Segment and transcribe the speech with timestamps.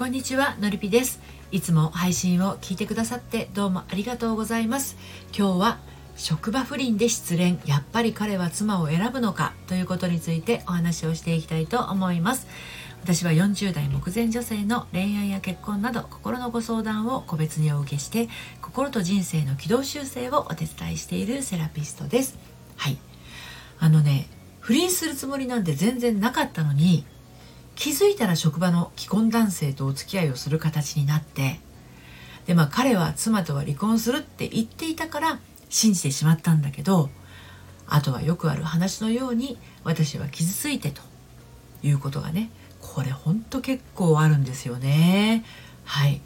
[0.00, 1.20] こんにちはのりぴです。
[1.52, 4.96] いつも配信を聞いてくださってどうもありがとうございます。
[5.36, 5.78] 今日は
[6.16, 7.58] 職場不倫で失恋。
[7.66, 9.52] やっぱり彼は妻を選ぶのか？
[9.66, 12.46] ということについてお話をしていきたいと思います。
[13.02, 18.30] 私は40代目前女性の恋愛や結婚など心のご相談を個別にお受けして
[18.62, 22.38] 心と人生の軌道修正をお手伝いしているセラピストです。
[22.78, 22.96] はい。
[23.78, 24.30] あのね
[24.60, 27.04] 不倫するつもりなんて全然なかったのに
[27.80, 31.60] 気づいたら職場の既婚男性とお付き合いをする形になって
[32.44, 35.38] でまあ彼は妻とは離婚するって言っていたから
[35.70, 37.08] 信じてしまったんだけど
[37.86, 41.00] あとはよくある話のように私は傷ついてと
[41.82, 42.50] いうことがね
[42.82, 45.42] これほんと結構あるんですよね。
[45.84, 46.20] はい、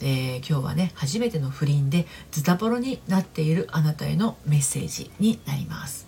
[0.00, 6.07] えー、今日はね初めての不倫でズタボロになっているあなたへのメッセージになります。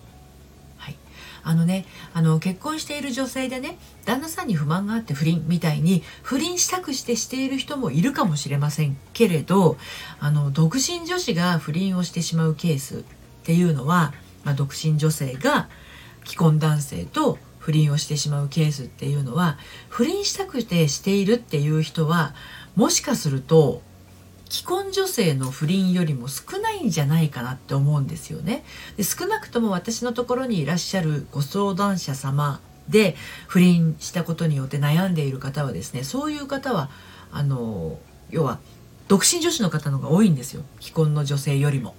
[1.43, 9.77] あのねあの結婚している女性でね旦那さんに不満があって不倫みたいに不倫したくしてしている人もいるかもしれませんけれど
[10.18, 13.02] あの独身女子が不倫をしてしまうケースっ
[13.45, 14.13] ていうのは、
[14.45, 15.68] まあ、独身女性が
[16.24, 22.35] 既婚男性と不倫をしてしまうケースっていうのは不倫したくてしているっていう人は
[22.74, 23.83] もしかすると
[24.51, 28.65] 既婚女性の不倫よりも少ないんじゃないかなって思うんですよね。
[28.96, 33.15] で少なくとも私のところにいらっしゃるご相談者様で
[33.46, 36.90] 不倫したことによって悩んでいる方はですねそういう方は
[37.30, 37.98] あの
[38.30, 38.59] 要は
[39.06, 41.95] 独身女子の方の方が多いんですよ既婚の女性よりも。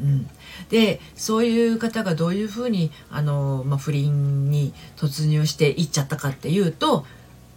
[0.00, 0.28] うん、
[0.68, 7.06] でそういう方がどういうふうにあの、まあ、不倫に突入していっちゃったかっていうと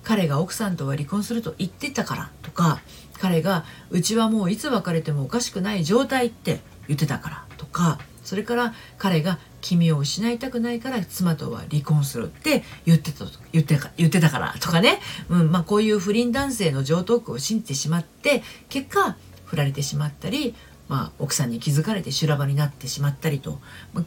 [0.06, 2.80] 彼が奥さんとは離婚すると言ってたからとか
[3.20, 20.56] 彼がうちはもういつ別れてもおかしくない状態って言ってたからとかそれから彼が君を失いたくないから妻とは離婚するって言ってた言って言ってたからとかね、うんまあ、こういう不倫男性の常套句を信じてしまって結果振られてしまったり、
[20.88, 23.60] まあ、奥さんに気づかれて修羅場になってしまったりと、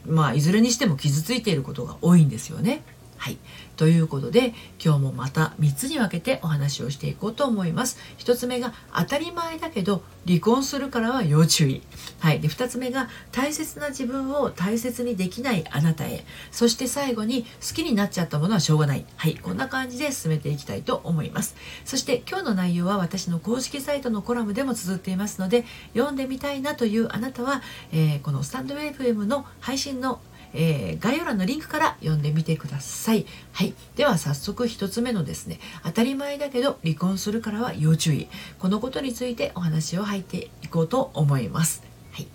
[0.05, 2.83] まあ、いずれにしても傷ついていることが多いんですよね。
[3.19, 3.37] はい。
[3.75, 4.53] ということで
[4.83, 7.99] 今日もまた3つに分けてお話をしていこうと思います。
[8.17, 11.81] 1つ目が当たり前だけど離婚するからは要注意。
[12.19, 12.39] はい。
[12.39, 16.23] で2つ目が大切な自分を大切にできないあなたへ。
[16.51, 19.05] そして最後に好きになっちゃったものはしょうがない。
[19.17, 19.35] はい。
[19.35, 21.55] こんな感じで進めていきたいと思います。
[21.83, 30.21] そして今日の内容は私の公式サイトのコラムでも綴っていますので読んでみたいなというあなたは、えー、このスタンド FM の配信の
[30.53, 33.25] えー、概要欄のリンクから読んでみてください。
[33.53, 33.73] はい。
[33.95, 38.27] では早速1つ目のですね、当たり前だけど離婚するからは要注意。
[38.59, 41.83] このことについてお話を入っていこうと思います。
[42.11, 42.27] はい。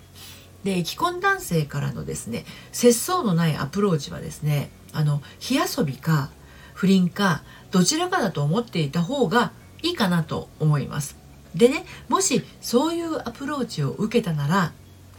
[0.63, 6.29] で、既婚男性からのですね、節操のないアプローチはですね、あの、火遊びか
[6.73, 9.51] 不倫かどちらかだと思っていた方が
[9.81, 11.17] いいかなと思います。
[11.55, 14.73] でね、もしそういうアプローチを受けたなら、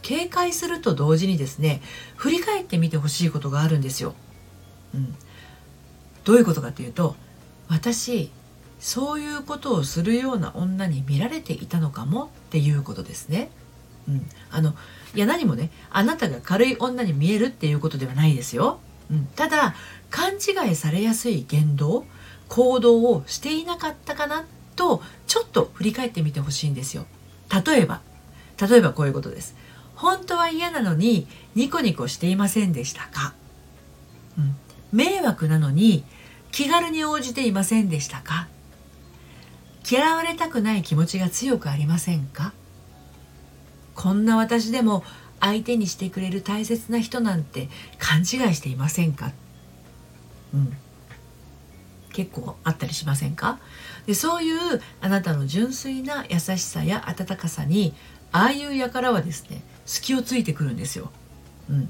[0.07, 1.81] 警戒すると同時にですね
[2.15, 4.13] 振り返ってみてほしいことがあるんですよ。
[4.95, 5.13] うん、
[6.23, 7.17] どういうことかというと
[7.67, 8.31] 私
[8.79, 13.49] そういうことをするような女に見られていたのかもっていうことですね。
[14.07, 14.75] うん、あの
[15.13, 18.79] いや何もねあなたが軽い女に見えるっていうことではないですよ。
[19.11, 19.75] うん、ただ
[20.09, 22.05] 勘違いされやすい言動
[22.47, 24.45] 行動をしていなかったかな
[24.77, 27.05] とちょっと振り返ってみてほしいんですよ。
[27.51, 27.99] 例えば
[28.57, 29.66] 例えばこういうことです。
[29.97, 33.33] 本当は嫌なのにニコニコしていませんでしたか、
[34.37, 34.55] うん、
[34.91, 36.05] 迷惑なのに
[36.51, 38.47] 気軽に応じていませんでしたか？
[39.89, 42.53] 嫌われたくない気持ちが強くありませんか？
[43.95, 45.03] こんな私でも
[45.39, 48.25] 相手にしてくれる大切な人なんて勘違い
[48.55, 49.31] していませんか？
[50.53, 50.77] うん。
[52.13, 53.59] 結構あったりしませんか？
[54.05, 57.93] でそういうあなたの純粋な優しさや温かさに
[58.31, 61.11] ああいう輩はですね隙をついてくるんですよ。
[61.71, 61.89] うん、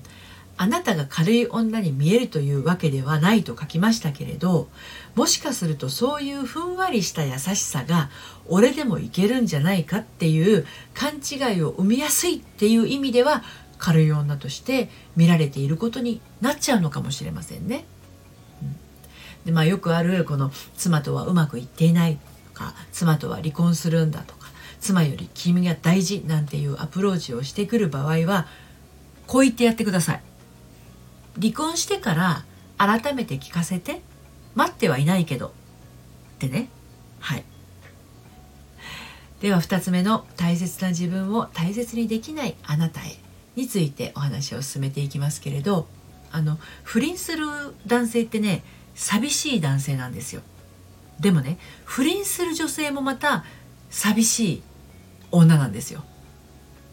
[0.56, 4.70] あなたが軽い女に見えるというわけではないと書きましたけれど
[5.16, 8.10] もしかするとそういうふんわりした優しさが
[8.48, 13.44] 俺でもいけるんじゃないかっていう勘違いを生みやすいっていう意味では
[13.78, 17.86] 軽い女として見られていることになっちゃうのかもしれませんね。
[18.64, 18.76] うん、
[19.46, 22.18] でまあ、よくあるこの妻とはうまくいっていない
[22.48, 24.34] とか妻とは離婚するんだと
[24.80, 28.48] 妻より君が大事なんていうアプローチをしてくる場合は
[29.26, 30.22] こう言ってやってください。
[31.40, 32.46] 離婚してから
[32.78, 34.02] 改めて聞かせて
[34.56, 35.52] 待ってはいないけどっ
[36.40, 36.70] てね。
[37.20, 37.44] はい。
[39.42, 43.18] では2つ目の大切な自分を大切にできないあなたへ
[43.56, 45.88] についてお話を進めていきますけれど
[46.32, 47.46] あの不倫する
[47.86, 48.64] 男性ってね
[48.96, 50.42] 寂しい男性なんですよ。
[51.20, 53.44] でもね不倫する女性もまた
[53.90, 54.64] 寂しい
[55.32, 56.04] 女なんですよ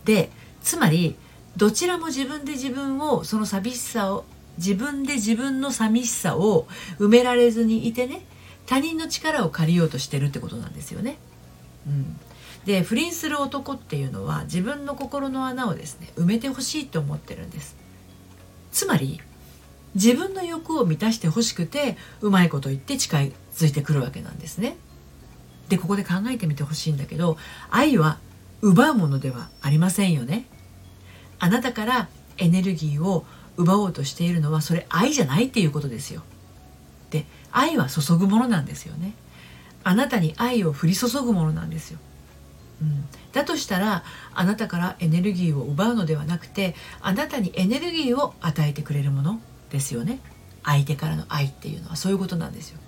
[0.05, 0.31] で
[0.63, 1.17] つまり
[1.57, 4.25] どちらも自分で自分をその寂しさを
[4.59, 6.67] 自分で自分の寂しさを
[6.99, 8.25] 埋められずにいてね
[8.67, 11.19] 他人の力を借りようとしてるってことなんですよね。
[11.87, 12.19] うん、
[12.65, 17.77] で不倫する男っていうのは自分の心の穴をですね埋めてほしいと思ってるんです。
[18.73, 19.21] つまり
[19.95, 23.19] 自分の欲を満たしてほしくてうまいこと言って近
[23.55, 24.77] づいてくるわけなんですね。
[25.69, 27.37] でここで考えてみてほしいんだけど
[27.71, 28.19] 愛は
[28.63, 30.47] 奪うものではありませんよね。
[31.39, 32.09] あなたから
[32.39, 33.25] エネルギーを
[33.57, 36.23] 奪おうとしているのはそれ愛じゃないっていうことですよ。
[37.11, 39.15] で愛は注ぐものなんですよね。
[39.85, 41.99] あなたに愛を降り注ぐものなんですよ。
[42.83, 44.03] うん、だとしたら
[44.35, 49.41] あなたからエネルギーを奪うのではなくてあなたにエネルギーを与えてくれるもの
[49.71, 50.21] ですよね。
[50.65, 52.79] 相手からの愛っていうのはそういうことなんですよ。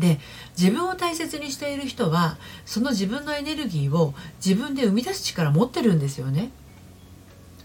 [0.00, 0.18] で
[0.58, 4.14] 自分を大切にしている人はその自分のエネルギーを
[4.44, 6.50] 自分で生み出す力持ってるんですよね。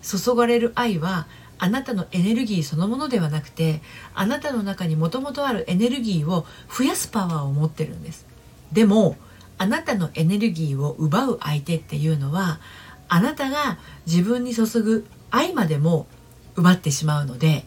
[0.03, 1.27] 注がれる愛は
[1.57, 3.81] あなたのエネルギーそのものではなくて
[4.13, 8.27] あなたの中にもともとあるエネルギーを増やすパワーを持ってるんです
[8.71, 9.15] でも
[9.57, 12.59] あなたのエネルギーを奪う相手っていうのは
[13.07, 16.07] あなたが自分に注ぐ愛までも
[16.55, 17.65] 奪ってしまうので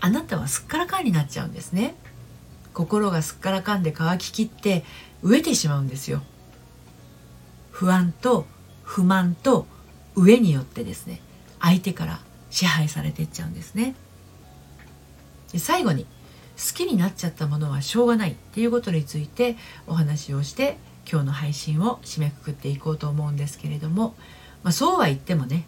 [0.00, 1.94] あなたはすっからかんになっちゃうんですね
[2.80, 4.84] 心がすっからかんで乾ききって
[5.22, 6.22] 飢えてしまうんですよ。
[7.70, 8.46] 不安と
[8.82, 9.66] 不満と
[10.16, 11.20] 飢えによってですね
[11.60, 13.94] 相手から支配されていっちゃうんですね。
[15.52, 16.06] で最後に
[16.56, 19.56] 好きになっちゃったものはしょうがないっていうことについて
[19.86, 20.78] お話をして
[21.10, 24.14] 今日の配信を締めくくっていこうと思うんですけれども、
[24.62, 25.66] まあ、そうは言ってもね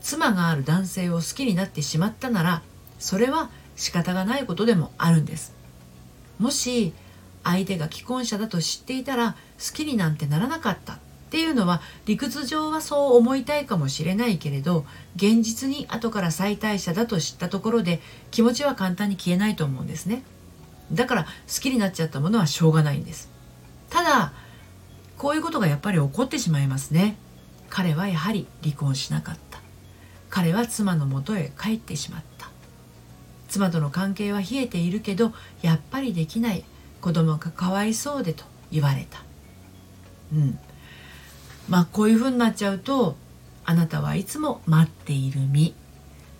[0.00, 2.62] 妻がある男性を好きになってしまったなら
[2.98, 5.55] それは仕方がないことでもあるんです。
[6.38, 6.92] もし
[7.44, 10.98] 相手が既婚者だと知っていたら好きになんてならなかったっ
[11.30, 14.84] ていうのは理屈上はそう思いたいかもしれないけれど
[15.16, 18.00] 現実に後から再退者だと知ったところで
[18.30, 20.22] 気持ちは簡単に消えないと思うんですね。
[20.92, 21.28] だから好
[21.62, 23.28] きになっちゃったものはしょうがないんです。
[23.90, 24.32] ただ
[25.18, 27.16] こういうことがやっぱり起こってしまいますね。
[27.70, 29.60] 彼はやはり離婚しなかった。
[30.30, 32.35] 彼は妻のもとへ帰ってしまった。
[33.48, 35.32] 妻との関係は冷えているけど
[35.62, 36.64] やっぱりできない。
[37.00, 39.22] 子供がかわいそうでと言われた。
[40.32, 40.58] うん。
[41.68, 43.16] まあこういうふうになっちゃうと
[43.64, 45.74] あなたはいつも待っている身。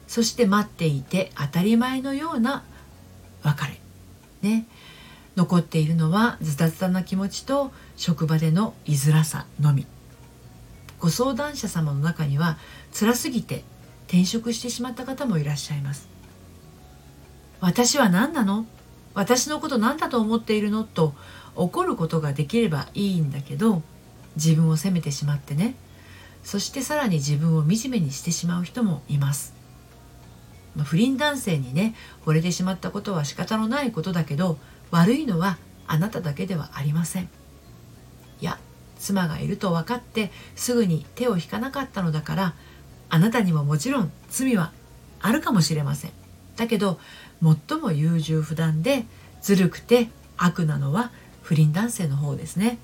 [0.09, 2.65] そして待っていて当たり前のような
[3.43, 3.81] 別れ。
[4.43, 4.67] ね。
[5.37, 9.87] 残っているのはズタズタな気持ちと職場での居づらさのみ。
[10.99, 12.57] ご相談者様の中には
[12.93, 13.63] 辛すぎて
[14.07, 16.16] 転職してしまった方もいらっしゃいます。
[17.61, 18.67] 私は何なの
[19.15, 20.85] 私のこと何だと思っているの？
[20.85, 21.15] と
[21.55, 23.83] 怒ることができればいいんだけど
[24.37, 25.75] 自分を責めてしまってね。
[26.45, 29.53] そしてさらに自分を惨めにしてしまう人もいます、
[30.85, 31.95] 不倫男性にね
[32.25, 34.59] 惚れてしまったことは仕方のないことだけど
[34.93, 35.59] 悪いのは
[35.89, 37.25] あなただけではありません。
[38.41, 38.59] いや
[38.99, 42.55] 妻がいると分かってすぐに手を引かなかったのだから
[43.09, 44.73] あなたにももちろん罪は
[45.21, 46.13] あるかもしれません。
[46.57, 47.01] だけど
[47.43, 49.05] 最も優柔不断で
[49.43, 51.11] ずるくて悪なのは
[51.43, 52.79] 不倫男性の方ですね。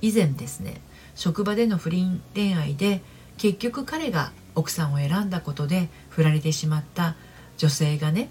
[0.00, 0.80] 以前ですね
[1.14, 3.02] 職場での不倫恋愛で
[3.36, 7.16] 結局彼が奥さんを選んだことで振られてしまった
[7.58, 8.30] 女性がね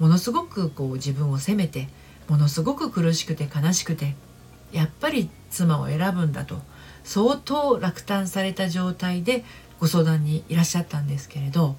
[0.00, 1.88] ものすごくこう自分を責めて
[2.28, 4.16] ものすごく苦しくて悲しくて
[4.72, 6.60] やっぱり妻を選ぶんだと
[7.04, 9.44] 相当落胆された状態で
[9.78, 11.76] ご相談にいらっしゃったんですけれど、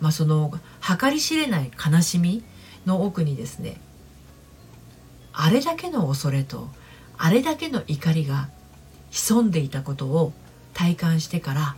[0.00, 0.52] まあ、その
[1.00, 2.42] 計り知れない悲しみ
[2.84, 3.80] の奥にですね
[5.32, 6.68] あれだけの恐れと
[7.18, 8.48] あれだけの怒りが
[9.10, 10.32] 潜んでいたことを
[10.74, 11.76] 体感してから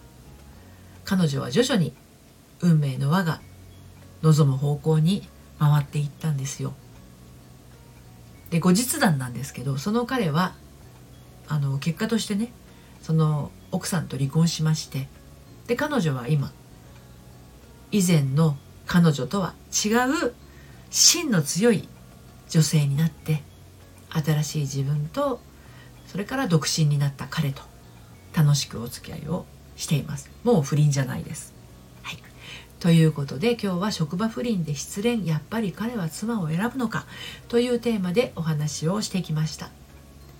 [1.05, 1.95] 彼女は徐々に
[2.61, 3.41] 運命の輪が
[4.23, 5.27] 望む方向に
[5.59, 6.75] 回っていったんですよ。
[8.51, 10.55] で後日談なんですけどその彼は
[11.49, 12.53] あの結果としてね
[13.03, 15.09] その奥さんと離婚しまして
[15.67, 16.53] で彼女は今
[17.91, 19.89] 以前の彼女とは違
[20.27, 20.35] う
[20.91, 21.89] 芯の強い
[22.49, 23.43] 女性になって
[24.11, 25.41] 新しい自分と
[26.07, 27.63] それから独身になった彼と
[28.35, 29.45] 楽しくお付き合いを
[29.77, 30.31] しています。
[30.45, 31.55] もう不倫じゃないです、
[32.03, 32.19] はい、
[32.81, 35.27] ということで今日は職場不倫で失恋。
[35.27, 37.05] やっぱり彼は妻を選ぶのか
[37.49, 39.71] というテーマでお話をしてきました。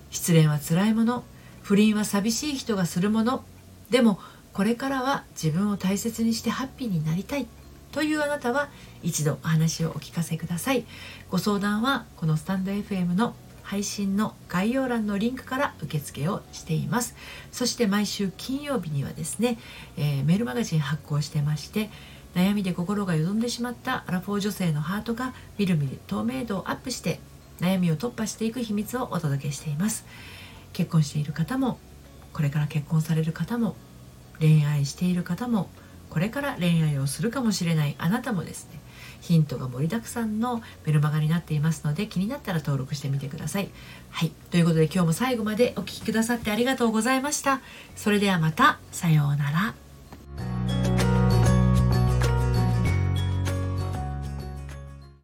[0.09, 1.23] 失恋は辛いもの
[1.61, 3.43] 不倫は寂しい人がするもの。
[3.91, 4.19] でも
[4.59, 7.47] これからは自分を大切にしてハッピーになりたい
[7.93, 8.67] というあなたは
[9.01, 10.83] 一度お話をお聞かせください。
[11.31, 17.15] ご相談はこのスタンド FM の配信の概要欄のリンクから受付をしています。
[17.53, 19.57] そして毎週金曜日にはですね、
[19.95, 21.89] えー、メールマガジン発行してまして
[22.35, 27.21] 悩みで心がよどんでしまったアラフォー女性のハートがみるみる透明度をアップして
[27.61, 30.05] 悩みを突破していく秘密をお届けしています。
[30.73, 31.79] 結婚している方も
[32.33, 33.77] これから結婚される方も
[34.39, 35.69] 恋愛している方も
[36.09, 38.79] これから恋愛をするかもしれないあなたもですね
[39.21, 43.69] ヒントが盛りだくさんのメルマガになっていますので気になったら登録してみてください。
[44.11, 44.31] はい。
[44.49, 47.61] ということで今日も最後までお聴きくださってありがとうございました。
[47.95, 48.79] それではまた。
[48.91, 50.78] さようなら。